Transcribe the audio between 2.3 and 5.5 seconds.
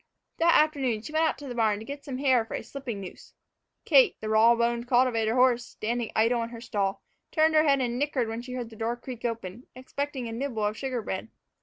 for a slipping noose. Kate, the raw boned cultivator